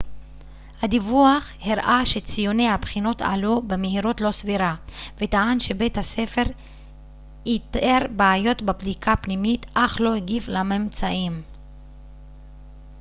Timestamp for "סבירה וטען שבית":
4.31-5.97